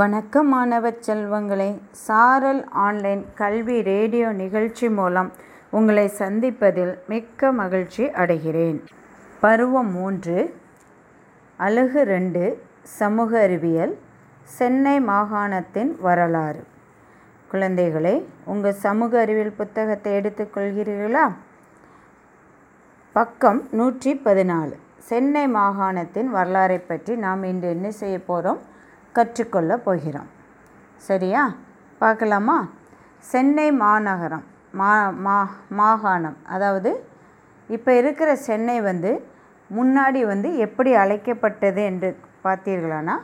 [0.00, 1.68] வணக்கம் மாணவ செல்வங்களே
[2.02, 5.30] சாரல் ஆன்லைன் கல்வி ரேடியோ நிகழ்ச்சி மூலம்
[5.70, 8.78] உங்களை சந்திப்பதில் மிக்க மகிழ்ச்சி அடைகிறேன்.
[9.42, 10.36] பருவம் மூன்று
[11.58, 12.42] அழகு ரெண்டு
[12.98, 13.94] சமூக அறிவியல்
[14.58, 16.62] சென்னை மாகாணத்தின் வரலாறு.
[17.50, 18.14] குழந்தைகளே
[18.44, 21.26] உங்கள் சமூக அறிவியல் புத்தகத்தை எடுத்துக்கொள்கிறீர்களா
[23.16, 24.76] பக்கம் நூற்றி பதினாலு
[25.08, 28.60] சென்னை மாகாணத்தின் வரலாறை பற்றி நாம் இன்று என்ன செய்ய போகிறோம்
[29.12, 30.28] கற்றுக்கொள்ள போகிறோம்.
[30.96, 31.52] சரியா?
[31.98, 32.68] பார்க்கலாமா?
[33.18, 36.36] சென்னை மாநகரம் மா மா மாகாணம்.
[36.46, 36.90] அதாவது
[37.68, 39.28] இப்போ இருக்கிற சென்னை வந்து
[39.70, 42.10] முன்னாடி வந்து எப்படி அழைக்கப்பட்டது என்று
[42.44, 43.16] பார்த்தீர்களானா?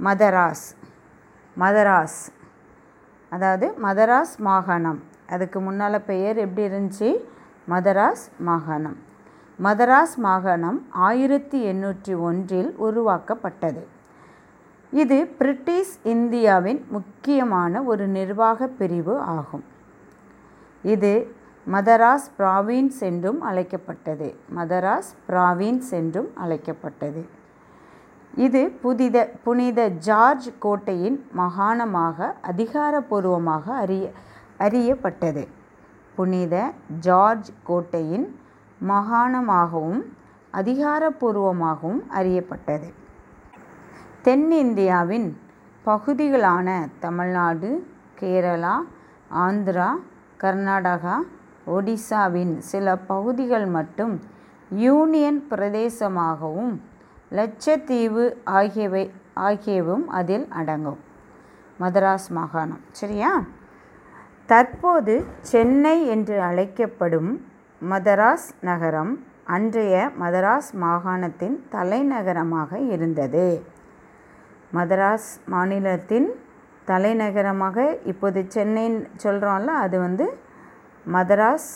[0.00, 0.66] மதராஸ்
[1.56, 2.20] மதராஸ்.
[3.32, 5.00] அதாவது மதராஸ் மாகாணம்.
[5.30, 7.08] அதுக்கு முன்னால் பெயர் எப்படி இருந்துச்சு?
[7.68, 8.98] மதராஸ் மாகாணம்.
[9.58, 13.82] மதராஸ் மாகாணம் ஆயிரத்தி எண்ணூற்றி ஒன்றில் உருவாக்கப்பட்டது.
[14.90, 19.64] இது பிரிட்டிஷ் இந்தியாவின் முக்கியமான ஒரு நிர்வாக பிரிவு ஆகும்.
[20.82, 21.34] இது
[21.66, 24.34] மதராஸ் பிராவின்ஸ் என்றும் அழைக்கப்பட்டது.
[24.56, 27.28] மதராஸ் பிராவின்ஸ் என்றும் அழைக்கப்பட்டது.
[28.34, 34.10] இது புதித புனித ஜார்ஜ் கோட்டையின் மகாணமாக அதிகாரப்பூர்வமாக அறிய
[34.58, 35.48] அறியப்பட்டது.
[36.14, 38.38] புனித ஜார்ஜ் கோட்டையின்
[38.88, 40.00] மகாணமாகவும்
[40.52, 42.92] அதிகாரப்பூர்வமாகவும் அறியப்பட்டது.
[44.28, 45.36] தென்னிந்தியாவின்
[45.84, 47.86] பகுதிகளான தமிழ்நாடு
[48.20, 48.72] கேரளா
[49.34, 49.90] ஆந்திரா
[50.40, 51.16] கர்நாடகா
[51.66, 54.20] ஒடிசாவின் சில பகுதிகள் மட்டும்
[54.70, 56.80] யூனியன் பிரதேசமாகவும்
[57.30, 60.98] லட்சத்தீவு ஆகியவை ஆகியவும் அதில் அடங்கும்.
[61.80, 62.82] மதராஸ் மாகாணம்.
[62.90, 63.42] சரியா?
[64.46, 67.46] தற்போது சென்னை என்று அழைக்கப்படும்
[67.90, 73.76] மதராஸ் நகரம் அன்றைய மதராஸ் மாகாணத்தின் தலைநகரமாக இருந்தது.
[74.76, 76.28] மதராஸ் மாநிலத்தின்
[76.90, 77.78] தலைநகரமாக
[78.10, 80.26] இப்போது சென்னைன்னு சொல்கிறோம்ல அது வந்து
[81.14, 81.70] மதராஸ்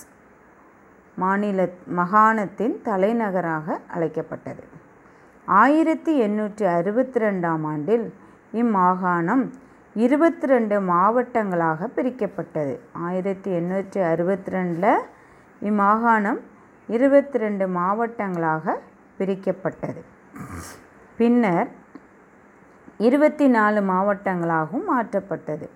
[1.23, 1.67] மாநில
[1.99, 4.63] மாகாணத்தின் தலைநகராக அழைக்கப்பட்டது.
[5.49, 8.07] ஆயிரத்தி எண்ணூற்றி அறுபத்தி ரெண்டாம் ஆண்டில்
[8.63, 9.45] இம்மாகாணம்
[10.05, 12.75] இருபத்தி ரெண்டு மாவட்டங்களாக பிரிக்கப்பட்டது.
[13.07, 14.93] ஆயிரத்தி எண்ணூற்றி அறுபத்தி ரெண்டில்
[15.63, 16.41] இம்மாகாணம்
[16.89, 18.75] இருபத்தி ரெண்டு மாவட்டங்களாக
[19.19, 20.03] பிரிக்கப்பட்டது.
[21.21, 21.71] பின்னர்
[23.05, 25.67] இருபத்தி நாலு மாவட்டங்களாகவும் மாற்றப்பட்டது.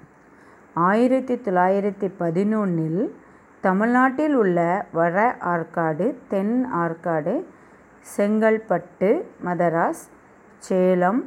[0.76, 3.02] ஆயிரத்தி தொள்ளாயிரத்தி பதினொன்றில்
[3.64, 4.58] தமிழ்நாட்டில் உள்ள
[4.92, 5.16] வட
[5.52, 7.34] ஆற்காடு தென் ஆற்காடு
[8.06, 9.10] செங்கல்பட்டு
[9.46, 10.04] மதராஸ்
[10.62, 11.20] சேலம்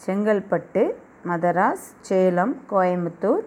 [0.00, 0.84] செங்கல்பட்டு
[1.24, 3.44] மதராஸ் சேலம் கோயம்புத்தூர்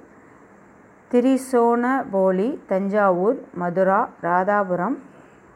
[1.11, 4.97] திரிசோணபோலி தஞ்சாவூர் மதுரா ராதாபுரம்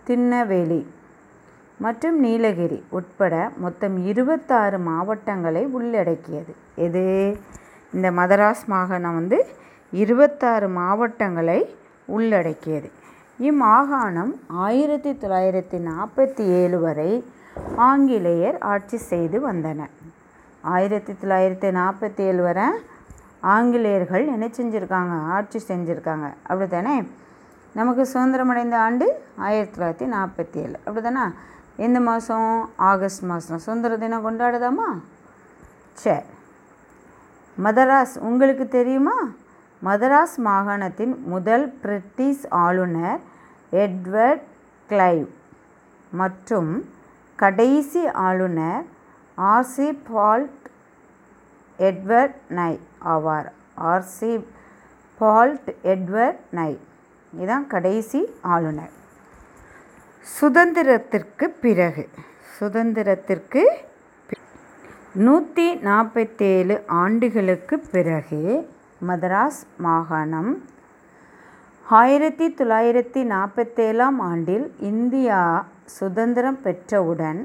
[0.07, 0.81] திருநெல்வேலி
[1.79, 6.55] மற்றும் நீலகிரி உட்பட மொத்தம் இருபத்தாறு மாவட்டங்களை உள்ளடக்கியது.
[6.75, 7.03] எது?
[7.93, 9.45] இந்த மதராஸ் மாகாணம் வந்து
[9.91, 11.75] இருபத்தாறு மாவட்டங்களை
[12.05, 12.89] உள்ளடக்கியது.
[13.39, 17.25] இம்மாகாணம் ஆயிரத்தி தொள்ளாயிரத்தி நாற்பத்தி ஏழு வரை
[17.75, 19.93] ஆங்கிலேயர் ஆட்சி செய்து வந்தனர்.
[20.61, 22.67] ஆயிரத்தி தொள்ளாயிரத்தி நாற்பத்தி ஏழு வரை
[23.41, 25.21] ஆங்கிலேயர்கள் என்ன செஞ்சுருக்காங்க?
[25.35, 26.27] ஆட்சி செஞ்சுருக்காங்க.
[26.43, 27.03] அப்படி தானே
[27.73, 31.23] நமக்கு சுதந்திரம் அடைந்த ஆண்டு ஆயிரத்தி தொள்ளாயிரத்தி நாற்பத்தி ஏழு அப்படி தானே
[31.85, 32.49] எந்த மாதம்
[32.91, 34.87] ஆகஸ்ட் மாதம் சுதந்திர தினம் கொண்டாடுதாமா?
[36.03, 36.25] சரி
[37.65, 39.17] மதராஸ் உங்களுக்கு தெரியுமா?
[39.87, 43.21] மதராஸ் மாகாணத்தின் முதல் பிரிட்டிஷ் ஆளுநர்
[43.83, 44.45] எட்வர்ட்
[44.89, 45.27] கிளைவ்
[46.21, 46.71] மற்றும்
[47.35, 48.83] கடைசி ஆளுநர்
[49.37, 50.63] ஆர்சி பால்ட்
[51.89, 52.71] எட்வர்ட் நை
[53.15, 53.49] ஆவார்.
[53.91, 54.33] ஆர்சி
[55.19, 56.71] பால்ட் எட்வர்ட் நை.
[57.33, 58.21] இதுதான் கடைசி
[58.55, 58.93] ஆளுநர்.
[60.25, 62.03] சுதந்திரத்திற்கு பிறகு.
[62.57, 63.63] சுதந்திரத்திற்கு
[65.25, 68.41] நூற்றி நாற்பத்தேழு ஆண்டுகளுக்கு பிறகு
[69.09, 70.51] மதராஸ் மாகாணம்
[71.85, 75.39] ஆயிரத்தி தொள்ளாயிரத்தி நாற்பத்தேழாம் ஆண்டில் இந்தியா
[75.97, 77.41] சுதந்திரம் பெற்றவுடன்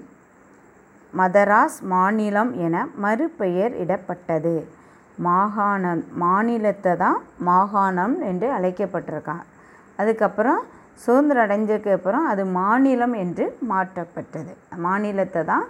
[1.12, 4.56] மதராஸ் மாநிலம் என மறுபெயர் இடப்பட்டது.
[5.27, 7.19] மாகாணம் மாநிலத்தை தான்
[7.50, 9.44] மாகாணம் என்று அழைக்கப்பட்டிருக்காங்க.
[10.03, 10.62] அதுக்கப்புறம்
[11.02, 14.52] சுதந்திரம் அடைஞ்சதுக்கு அப்புறம் அது மாநிலம் என்று மாற்றப்பட்டது.
[14.76, 15.67] மாநிலத்தை தான்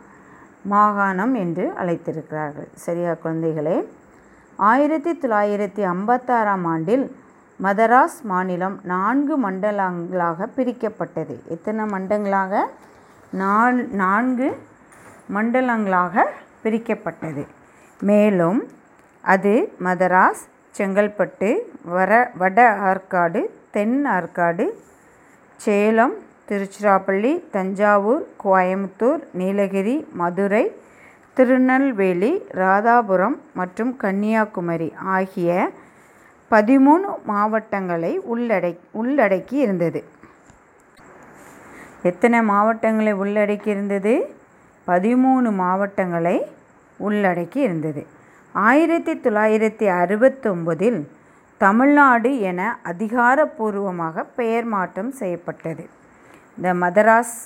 [0.72, 2.68] மாகாணம் என்று அழைத்திருக்கிறார்கள்.
[2.74, 3.76] சரியா குழந்தைகளே?
[4.56, 7.16] ஆயிரத்தி தொள்ளாயிரத்தி ஐம்பத்தாறாம் ஆண்டில்
[7.60, 11.34] மதராஸ் மாநிலம் நான்கு மண்டலங்களாக பிரிக்கப்பட்டது.
[11.48, 12.62] எத்தனை மண்டங்களாக
[13.30, 14.48] நான் நான்கு
[15.34, 16.24] மண்டலங்களாக
[16.64, 17.46] பிரிக்கப்பட்டது.
[18.00, 18.60] மேலும்
[19.24, 20.42] அது மதராஸ்
[20.78, 21.50] செங்கல்பட்டு
[21.84, 22.60] வர வட
[22.90, 24.64] ஆற்காடு தென் ஆற்காடு
[25.56, 26.14] சேலம்
[26.48, 30.72] திருச்சிராப்பள்ளி தஞ்சாவூர் கோயம்புத்தூர் நீலகிரி மதுரை
[31.34, 35.70] திருநெல்வேலி ராதாபுரம் மற்றும் கன்னியாகுமரி ஆகிய
[36.50, 40.04] பதிமூணு மாவட்டங்களை உள்ளடை உள்ளடக்கி இருந்தது.
[42.02, 44.34] எத்தனை மாவட்டங்களை உள்ளடக்கி இருந்தது?
[44.86, 46.46] பதிமூணு மாவட்டங்களை
[47.00, 48.06] உள்ளடக்கி இருந்தது.
[48.52, 51.08] ஆயிரத்தி தொள்ளாயிரத்தி அறுபத்தொம்பதில்
[51.60, 52.60] தமிழ்நாடு என
[52.90, 55.84] அதிகாரப்பூர்வமாக பெயர் மாற்றம் செய்யப்பட்டது.
[56.56, 57.36] இந்த மதராஸ்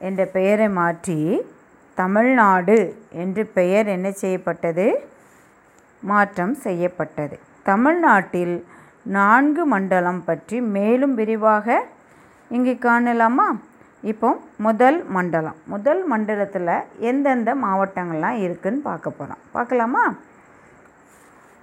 [0.00, 1.18] என்ற பெயரை மாற்றி
[1.98, 2.76] தமிழ்நாடு
[3.22, 4.86] என்று பெயர் என்ன செய்யப்பட்டது?
[6.02, 7.36] மாற்றம் செய்யப்பட்டது.
[7.70, 8.56] தமிழ்நாட்டில்
[9.16, 11.76] நான்கு மண்டலம் பற்றி மேலும் விரிவாக
[12.50, 13.48] இங்கு காணலாமா?
[14.02, 14.30] இப்போ
[14.66, 15.58] முதல் மண்டலம்.
[15.74, 16.76] முதல் மண்டலத்தில்
[17.10, 20.04] எந்தெந்த மாவட்டங்கள்லாம் இருக்குதுன்னு பார்க்க போகிறோம் பார்க்கலாமா?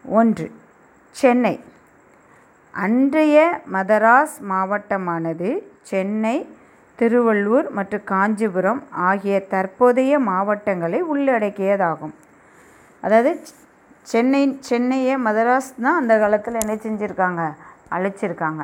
[0.06, 0.48] ஒன்று
[1.16, 1.56] சென்னை.
[2.74, 3.38] அன்றைய
[3.74, 5.50] மதராஸ் மாவட்டமானது
[5.90, 6.36] சென்னை
[7.00, 12.13] திருவள்ளூர் மற்றும் காஞ்சிபுரம் ஆகிய தற்போதைய மாவட்டங்களை உள்ளடக்கியதாகும்.
[13.04, 13.31] அதாவது
[14.12, 17.44] சென்னை சென்னையை மதராஸ் தான் அந்த காலத்தில் என்ன செஞ்சுருக்காங்க?
[17.96, 18.64] அழைச்சிருக்காங்க.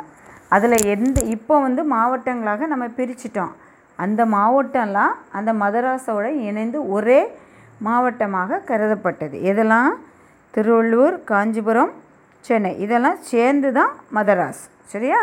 [0.55, 3.53] அதில் எந்த இப்போ வந்து மாவட்டங்களாக நம்ம பிரிச்சிட்டோம்.
[3.95, 7.21] அந்த மாவட்டம்லாம் அந்த மதராஸோட இணைந்து ஒரே
[7.87, 9.37] மாவட்டமாக கருதப்பட்டது.
[9.51, 9.91] இதெல்லாம்
[10.53, 11.93] திருவள்ளூர் காஞ்சிபுரம்
[12.39, 12.79] சென்னை.
[12.79, 14.63] இதெல்லாம் சேர்ந்து தான் மதராஸ்.
[14.85, 15.21] சரியா?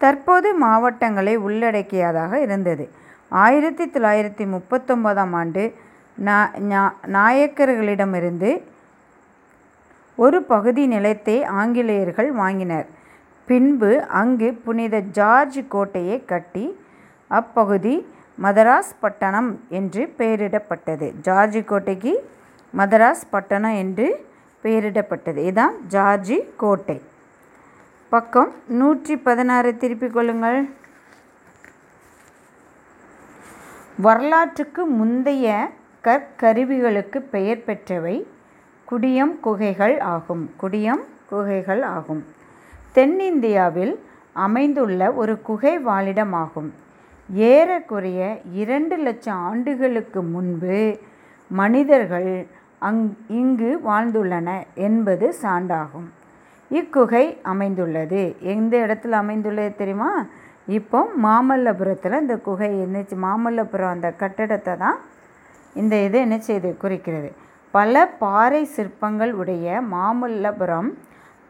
[0.00, 2.84] தற்போது மாவட்டங்களை உள்ளடக்கியதாக இருந்தது.
[3.28, 5.64] ஆயிரத்தி தொள்ளாயிரத்தி முப்பத்தொன்பதாம் ஆண்டு
[7.16, 8.50] நாயக்கர்களிடமிருந்து
[10.16, 12.86] ஒரு பகுதி நிலத்தை ஆங்கிலேயர்கள் வாங்கினர்.
[13.48, 13.90] பின்பு
[14.20, 16.66] அங்கு புனித ஜார்ஜ் கோட்டையை கட்டி
[17.28, 17.94] அப்பகுதி
[18.42, 21.06] மதராஸ் பட்டணம் என்று பெயரிடப்பட்டது.
[21.20, 22.12] ஜார்ஜ் கோட்டைக்கு
[22.76, 24.06] மதராஸ் பட்டணம் என்று
[24.62, 25.36] பெயரிடப்பட்டது.
[25.36, 27.02] இதுதான் ஜார்ஜி கோட்டை.
[28.08, 29.76] பக்கம் நூற்றி பதினாறு.
[29.76, 30.68] திருப்பிக் கொள்ளுங்கள்.
[33.96, 35.70] வரலாற்றுக்கு முந்தைய
[36.04, 38.26] கற்கருவிகளுக்கு பெயர் பெற்றவை
[38.90, 40.50] குடியம் குகைகள் ஆகும்.
[40.62, 42.24] குடியம் குகைகள் ஆகும்.
[42.92, 44.00] தென்னிந்தியாவில்
[44.32, 46.70] அமைந்துள்ள ஒரு குகை வாழிடமாகும்.
[47.34, 50.98] ஏறக்குறைய இரண்டு லட்சம் ஆண்டுகளுக்கு முன்பு
[51.48, 52.46] மனிதர்கள்
[52.88, 53.00] அங்
[53.40, 54.50] இங்கு வாழ்ந்துள்ளன
[54.86, 56.08] என்பது சான்றாகும்.
[56.70, 58.22] இக்குகை அமைந்துள்ளது.
[58.54, 60.10] எந்த இடத்துல அமைந்துள்ளது தெரியுமா?
[60.78, 64.98] இப்போ மாமல்லபுரத்தில் இந்த குகை என்னச்சு மாமல்லபுரம் அந்த கட்டடத்தை தான்
[65.74, 67.30] இந்த இது என்ன செய்து குறிக்கிறது.
[67.70, 70.90] பல பாறை சிற்பங்கள் உடைய மாமல்லபுரம்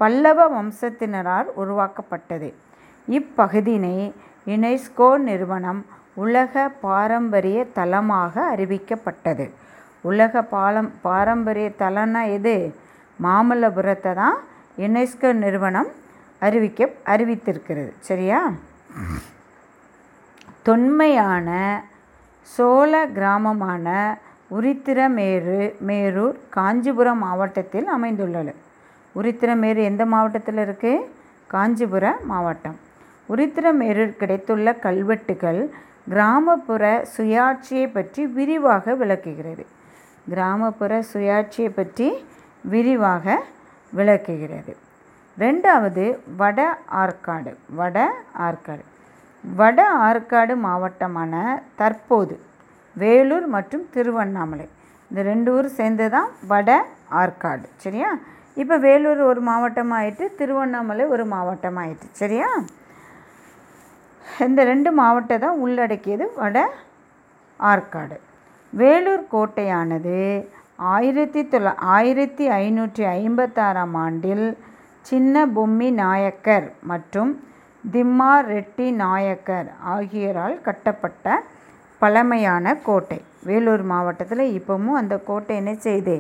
[0.01, 2.51] பல்லவ வம்சத்தினரால் உருவாக்கப்பட்டது.
[3.09, 3.97] இப்பகுதியினை
[4.47, 5.81] யுனெஸ்கோ நிறுவனம்
[6.15, 9.47] உலக பாரம்பரிய தலமாக அறிவிக்கப்பட்டது.
[10.01, 12.75] உலக பாலம் பாரம்பரிய தலம்னா எது?
[13.23, 14.37] மாமல்லபுரத்தை தான்
[14.79, 15.91] யுனெஸ்கோ நிறுவனம்
[16.39, 17.93] அறிவிக்க அறிவித்திருக்கிறது.
[17.99, 18.53] சரியா?
[20.63, 21.49] தொன்மையான
[22.43, 23.87] சோழ கிராமமான
[24.57, 28.55] உரித்திரமேரு மேரூர் காஞ்சிபுரம் மாவட்டத்தில் அமைந்துள்ளது.
[29.15, 31.09] உரித்திரமேரு எந்த மாவட்டத்தில் இருக்குது
[31.47, 32.79] காஞ்சிபுர மாவட்டம்.
[33.29, 35.61] உரித்திரமேரூர் கிடைத்துள்ள கல்வெட்டுகள்
[36.09, 36.85] கிராமப்புற
[37.17, 39.65] சுயாட்சியை பற்றி விரிவாக விளக்குகிறது.
[40.33, 42.09] கிராமப்புற சுயாட்சியை பற்றி
[42.73, 43.37] விரிவாக
[43.99, 44.73] விளக்குகிறது.
[45.43, 46.05] ரெண்டாவது
[46.41, 46.61] வட
[47.03, 47.99] ஆற்காடு வட
[48.47, 48.85] ஆற்காடு.
[49.45, 51.35] வட ஆற்காடு மாவட்டமான
[51.81, 52.35] தற்போது
[52.97, 54.67] வேலூர் மற்றும் திருவண்ணாமலை.
[55.11, 56.71] இந்த ரெண்டு ஊர் சேர்ந்து தான் வட
[57.23, 57.67] ஆற்காடு.
[57.85, 58.11] சரியா?
[58.63, 62.49] இப்போ வேலூர் ஒரு மாவட்டம் ஆயிட்டு திருவண்ணாமலை ஒரு மாவட்டம் ஆயிட்டு சரியா?
[64.47, 66.59] இந்த ரெண்டு மாவட்டம் தான் உள்ளடக்கியது வட
[67.73, 68.17] ஆற்காடு.
[68.73, 70.19] வேலூர் கோட்டையானது
[70.95, 74.45] ஆயிரத்தி தொள்ள ஆயிரத்தி ஐநூற்றி ஐம்பத்தாறாம் ஆண்டில்
[75.03, 77.33] சின்ன பொம்மி நாயக்கர் மற்றும்
[77.85, 81.43] திம்மா ரெட்டி நாயக்கர் ஆகியோரால் கட்டப்பட்ட
[81.99, 83.19] பழமையான கோட்டை.
[83.49, 86.17] வேலூர் மாவட்டத்தில் இப்போவும் அந்த கோட்டை என்ன செய்து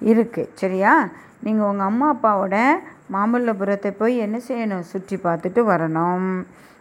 [0.00, 0.92] இருக்குது சரியா?
[1.44, 2.56] நீங்கள் உங்கள் அம்மா அப்பாவோட
[3.14, 4.88] மாமல்லபுரத்தை போய் என்ன செய்யணும்?
[4.92, 6.28] சுற்றி பார்த்துட்டு வரணும்.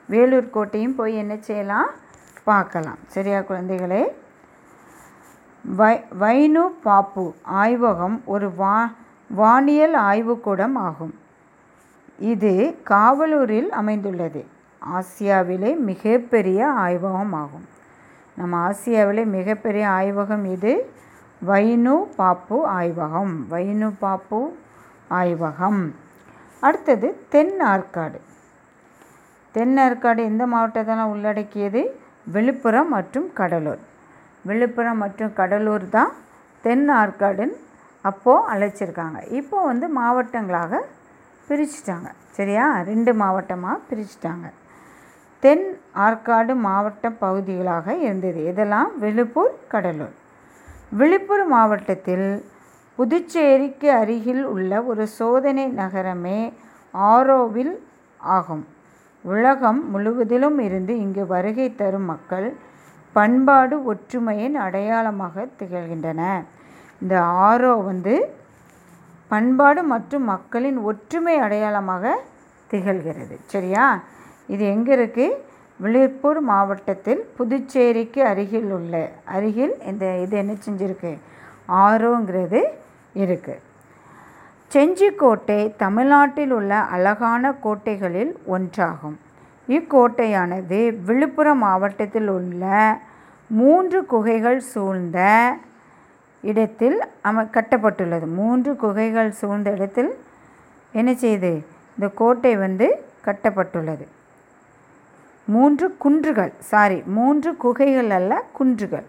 [0.10, 1.90] வேலூர் கோட்டையும் போய் என்ன செய்யலாம்?
[2.44, 4.04] பார்க்கலாம் சரியா குழந்தைகளே?
[5.76, 8.92] வை வைனு பாப்பு ஆய்வகம் ஒரு வா
[9.36, 11.14] வானியல் ஆய்வுக்கூடம் ஆகும்.
[12.20, 14.46] இது காவலூரில் அமைந்துள்ளது.
[14.80, 17.66] ஆசியாவிலே மிகப்பெரிய ஆய்வகம் ஆகும்.
[18.36, 20.92] நம்ம ஆசியாவிலே மிகப்பெரிய ஆய்வகம் இது
[21.46, 23.36] வைனு பாப்பு ஆய்வகம்.
[23.50, 24.58] வைனு பாப்பு
[25.10, 25.94] ஆய்வகம்.
[26.60, 28.22] அடுத்தது தென் ஆற்காடு.
[29.52, 32.00] தென் ஆற்காடு எந்த மாவட்டத்தெல்லாம் உள்ளடக்கியது?
[32.26, 33.96] விழுப்புரம் மற்றும் கடலூர்.
[34.48, 36.12] விழுப்புரம் மற்றும் கடலூர் தான்
[36.64, 37.58] தென் ஆற்காடுன்னு
[38.06, 39.20] அப்போது அழைச்சிருக்காங்க.
[39.40, 40.82] இப்போ வந்து மாவட்டங்களாக
[41.48, 42.10] பிரிச்சுட்டாங்க.
[42.38, 42.66] சரியா?
[42.90, 44.48] ரெண்டு மாவட்டமாக பிரிச்சுட்டாங்க.
[45.44, 45.66] தென்
[46.06, 48.40] ஆற்காடு மாவட்ட பகுதிகளாக இருந்தது.
[48.52, 50.16] இதெல்லாம் விழுப்பூர் கடலூர்.
[51.00, 52.28] விழுப்புர மாவட்டத்தில்
[53.00, 56.40] புதுச்சேரிக்கு அருகில் உள்ள ஒரு சோதனை நகரமே
[56.94, 57.74] ஆரோவில்
[58.20, 58.66] ஆகும்.
[59.26, 62.48] உலகம் முழுவதிலும் இருந்து இங்கு வருகை தரும் மக்கள்
[63.16, 66.22] பண்பாடு ஒற்றுமையின் அடையாளமாக திகழ்கின்றன.
[67.02, 68.16] இந்த ஆரோ வந்து
[69.32, 72.16] பண்பாடு மற்றும் மக்களின் ஒற்றுமை அடையாளமாக
[72.72, 73.36] திகழ்கிறது.
[73.54, 73.86] சரியா?
[74.54, 75.38] இது எங்கே இருக்குது
[75.80, 78.94] விழுப்புர் மாவட்டத்தில் புதுச்சேரிக்கு அருகில் உள்ள
[79.36, 81.12] அருகில் இந்த இது என்ன செஞ்சுருக்கு?
[81.68, 82.62] ஆரோங்கிறது
[83.24, 83.64] இருக்குது
[84.72, 89.18] செஞ்சிக்கோட்டை தமிழ்நாட்டில் உள்ள அழகான கோட்டைகளில் ஒன்றாகும்.
[89.76, 92.66] இக்கோட்டையானது விழுப்புரம் மாவட்டத்தில் உள்ள
[93.60, 95.18] மூன்று குகைகள் சூழ்ந்த
[96.44, 96.98] இடத்தில்
[97.30, 98.26] அம கட்டப்பட்டுள்ளது.
[98.40, 100.12] மூன்று குகைகள் சூழ்ந்த இடத்தில்
[101.00, 101.52] என்ன செய்யுது
[101.96, 102.88] இந்த கோட்டை வந்து
[103.28, 104.06] கட்டப்பட்டுள்ளது.
[105.48, 109.08] மூன்று குன்றுகள் சாரி மூன்று குகைகள் அல்ல குன்றுகள்.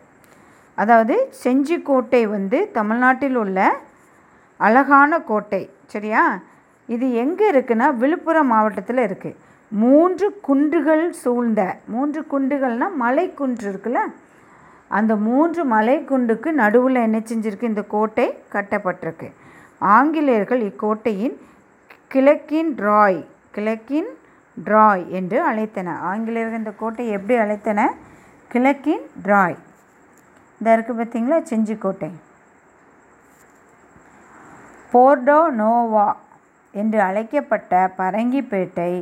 [0.79, 3.59] அதாவது செஞ்சிக்கோட்டை வந்து தமிழ்நாட்டில் உள்ள
[4.61, 5.63] அழகான கோட்டை
[5.93, 6.23] சரியா?
[6.89, 9.39] இது எங்கே இருக்குன்னா விழுப்புரம் மாவட்டத்தில் இருக்குது
[9.73, 11.63] மூன்று குன்றுகள் சூழ்ந்த
[11.95, 14.03] மூன்று குன்றுகள்னால் மலைக்குன்று இருக்குல்ல?
[14.91, 17.71] அந்த மூன்று மலைக்குண்டுக்கு நடுவில் என்ன செஞ்சிருக்கு?
[17.73, 19.29] இந்த கோட்டை கட்டப்பட்டிருக்கு.
[19.97, 21.37] ஆங்கிலேயர்கள் இக்கோட்டையின்
[22.09, 23.21] கிழக்கின் ராய்
[23.57, 24.09] கிழக்கின்
[24.57, 27.81] டிராய் என்று அழைத்தனர் ஆங்கிலேயர்கள் இந்த கோட்டையை எப்படி அழைத்தன?
[28.51, 29.59] கிழக்கின் டிராய்
[30.61, 32.11] இந்த இருக்குது பார்த்தீங்களா செஞ்சிக்கோட்டை
[34.93, 36.09] போர்டோ நோவா
[36.75, 38.93] என்று அழைக்கப்பட்ட பரங்கிப்பேட்டை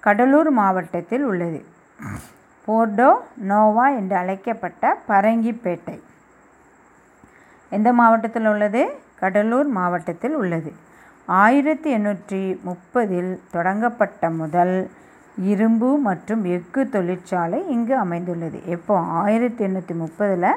[0.00, 1.64] கடலூர் மாவட்டத்தில் உள்ளது.
[2.66, 3.10] போர்டோ
[3.50, 6.00] நோவா என்று அழைக்கப்பட்ட பரங்கிப்பேட்டை.
[7.70, 8.82] எந்த மாவட்டத்தில் உள்ளது?
[9.20, 10.70] கடலூர் மாவட்டத்தில் உள்ளது.
[11.26, 14.90] ஆயிரத்தி எண்ணூற்றி முப்பதில் தொடங்கப்பட்ட முதல்
[15.52, 18.60] இரும்பு மற்றும் எஃகு தொழிற்சாலை இங்கு அமைந்துள்ளது.
[18.66, 18.98] எப்போ?
[18.98, 20.50] ஆயிரத்தி எண்ணூற்றி முப்பதில்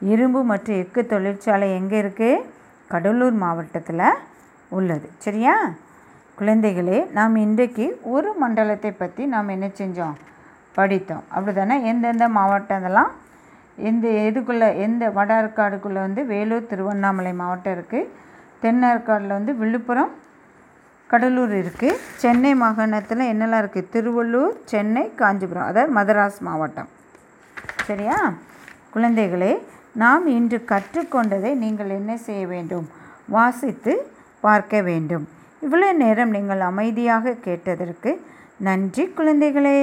[0.00, 2.44] இரும்பு மற்றும் எஃகு தொழிற்சாலை எங்கே இருக்குது
[2.88, 4.04] கடலூர் மாவட்டத்தில்
[4.68, 5.10] உள்ளது.
[5.18, 5.54] சரியா?
[6.40, 10.14] குழந்தைகளே நாம் இன்றைக்கு ஒரு மண்டலத்தை பற்றி நாம் என்ன செஞ்சோம்?
[10.76, 11.24] படித்தோம்.
[11.32, 13.10] அப்படி தானே எந்தெந்த மாவட்டத்தெல்லாம்
[13.88, 18.08] எந்த இதுக்குள்ளே எந்த வட ஆற்காடுக்குள்ளே வந்து வேலூர் திருவண்ணாமலை மாவட்டம் இருக்குது
[18.62, 20.12] தென் ஆற்காடில் வந்து விழுப்புரம்
[21.10, 25.68] கடலூர் இருக்குது சென்னை மாகாணத்தில் என்னெல்லாம் இருக்குது திருவள்ளூர் சென்னை காஞ்சிபுரம்.
[25.70, 26.88] அதாவது மதராஸ் மாவட்டம்.
[27.88, 28.16] சரியா?
[28.94, 29.52] குழந்தைகளே
[30.04, 32.88] நாம் இன்று கற்றுக்கொண்டதை நீங்கள் என்ன செய்ய வேண்டும்?
[33.36, 33.94] வாசித்து
[34.46, 35.26] பார்க்க வேண்டும்.
[35.62, 38.10] இவ்வளோ நேரம் நீங்கள் அமைதியாக கேட்டதற்கு
[38.58, 39.78] நன்றி குழந்தைகளே.